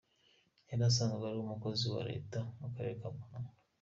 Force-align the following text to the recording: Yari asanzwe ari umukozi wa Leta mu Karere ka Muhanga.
Yari 0.69 0.83
asanzwe 0.89 1.23
ari 1.29 1.39
umukozi 1.41 1.85
wa 1.93 2.01
Leta 2.09 2.39
mu 2.59 2.67
Karere 2.73 2.95
ka 3.01 3.09
Muhanga. 3.15 3.51